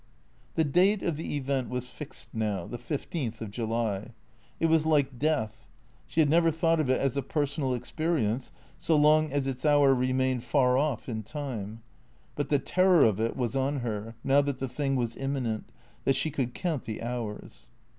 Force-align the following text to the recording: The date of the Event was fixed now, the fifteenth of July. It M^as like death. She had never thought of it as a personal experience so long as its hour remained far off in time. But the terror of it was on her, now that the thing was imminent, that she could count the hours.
The 0.55 0.63
date 0.63 1.03
of 1.03 1.15
the 1.15 1.35
Event 1.35 1.69
was 1.69 1.85
fixed 1.85 2.33
now, 2.33 2.65
the 2.65 2.79
fifteenth 2.79 3.39
of 3.39 3.51
July. 3.51 4.15
It 4.59 4.65
M^as 4.67 4.83
like 4.83 5.19
death. 5.19 5.67
She 6.07 6.21
had 6.21 6.27
never 6.27 6.49
thought 6.49 6.79
of 6.79 6.89
it 6.89 6.99
as 6.99 7.15
a 7.15 7.21
personal 7.21 7.75
experience 7.75 8.51
so 8.79 8.95
long 8.95 9.31
as 9.31 9.45
its 9.45 9.63
hour 9.63 9.93
remained 9.93 10.43
far 10.43 10.75
off 10.75 11.07
in 11.07 11.21
time. 11.21 11.83
But 12.33 12.49
the 12.49 12.57
terror 12.57 13.03
of 13.03 13.19
it 13.19 13.37
was 13.37 13.55
on 13.55 13.81
her, 13.81 14.15
now 14.23 14.41
that 14.41 14.57
the 14.57 14.67
thing 14.67 14.95
was 14.95 15.15
imminent, 15.17 15.71
that 16.05 16.15
she 16.15 16.31
could 16.31 16.55
count 16.55 16.85
the 16.85 17.03
hours. 17.03 17.69